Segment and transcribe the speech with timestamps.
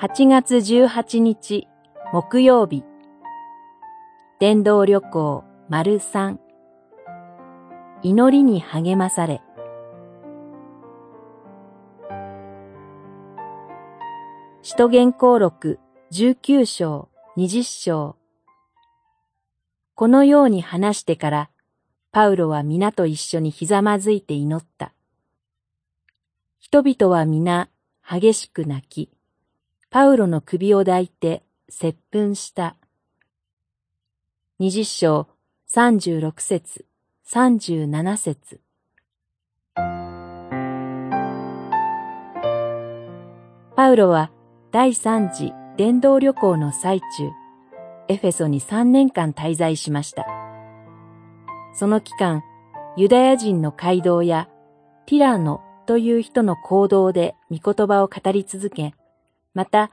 [0.00, 1.66] 8月18日
[2.12, 2.84] 木曜日。
[4.38, 6.38] 伝道旅行丸三。
[8.04, 9.42] 祈りに励まされ。
[14.62, 15.80] 使徒言行録
[16.12, 18.16] 19章20章。
[19.96, 21.50] このように話してから
[22.12, 24.92] パウロは皆と一緒にひざまずいて祈った。
[26.60, 27.68] 人々は皆
[28.08, 29.10] 激しく泣き、
[29.90, 32.76] パウロの首を抱いて接吻した。
[34.58, 35.28] 二十章
[35.66, 36.84] 三十六節
[37.24, 38.60] 三十七節
[43.76, 44.30] パウロは
[44.72, 47.06] 第三次伝道旅行の最中、
[48.08, 50.26] エフェソに三年間滞在しました。
[51.72, 52.42] その期間、
[52.98, 54.50] ユダヤ人の街道や
[55.06, 58.92] ティラノという人の行動で御言葉を語り続け、
[59.54, 59.90] また、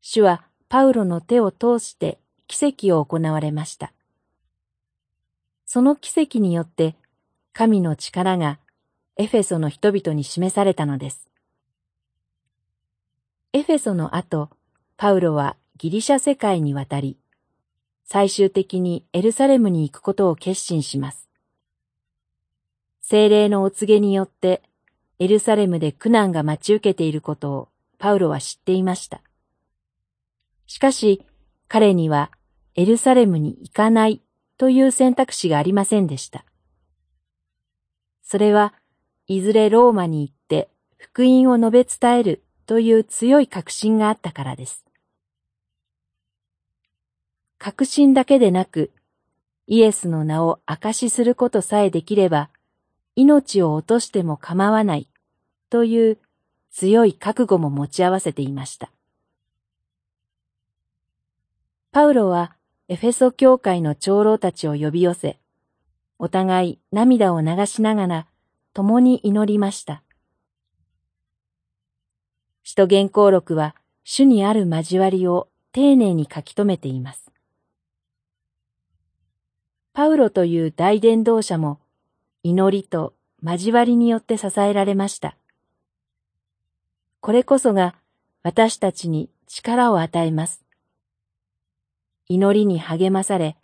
[0.00, 3.92] 主はパウロの手を通して奇跡を行われました。
[5.66, 6.96] その奇跡によって
[7.52, 8.58] 神の力が
[9.16, 11.28] エフェソの人々に示されたのです。
[13.52, 14.50] エフェソの後、
[14.96, 17.16] パウロはギリシャ世界に渡り、
[18.04, 21.28] 最終的にエルサレムに行くことを決心します。
[23.00, 24.62] 精霊のお告げによって
[25.18, 27.68] エルサレムで苦難が待ち受けていることを
[28.00, 29.20] パウロは知っていました。
[30.66, 31.22] しかし
[31.68, 32.32] 彼には
[32.74, 34.22] エルサレムに行かない
[34.56, 36.44] という選択肢がありませんでした。
[38.22, 38.72] それは
[39.26, 44.84] いずれローマに行って福音を述べ伝えるという強い確信があったからです。
[47.58, 48.90] 確信だけでなく、
[49.66, 52.48] イエスの名を証しすることさえできれば、
[53.14, 55.08] 命を落としても構わない
[55.68, 56.18] という
[56.70, 58.90] 強い覚悟も持ち合わせていました。
[61.92, 62.56] パウロは
[62.88, 65.38] エフェソ教会の長老たちを呼び寄せ、
[66.18, 68.26] お互い涙を流しながら
[68.72, 70.02] 共に祈りました。
[72.62, 77.30] 使徒言行録は主にある交わりを丁寧に書き留めています。
[79.92, 81.80] パウロという大伝道者も
[82.44, 85.36] 祈りと交わりによって支えられました。
[87.20, 87.94] これこそが
[88.42, 90.64] 私たちに力を与えます。
[92.28, 93.56] 祈りに励まされ、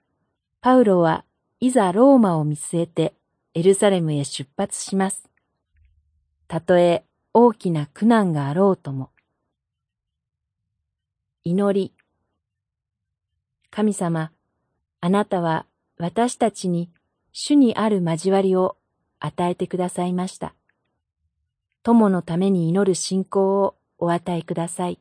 [0.61, 1.25] パウロは
[1.61, 3.15] いざローマを見据えて
[3.55, 5.31] エルサレムへ出発します。
[6.49, 9.11] たとえ大きな苦難があろうとも。
[11.45, 11.95] 祈り。
[13.71, 14.33] 神様、
[15.01, 15.65] あなたは
[15.97, 16.91] 私たちに
[17.33, 18.77] 主にある交わりを
[19.19, 20.55] 与えてくださいました。
[21.87, 24.99] 友のために祈る信仰をお与えください。